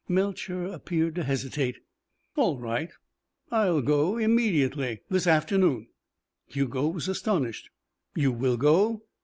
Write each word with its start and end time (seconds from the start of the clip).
Melcher 0.09 0.65
appeared 0.65 1.13
to 1.13 1.23
hesitate. 1.23 1.77
"All 2.35 2.57
right. 2.57 2.89
I'll 3.51 3.83
go. 3.83 4.17
Immediately. 4.17 5.01
This 5.11 5.27
afternoon." 5.27 5.89
Hugo 6.47 6.87
was 6.87 7.07
astonished. 7.07 7.69
"You 8.15 8.31
will 8.31 8.57
go?" 8.57 9.03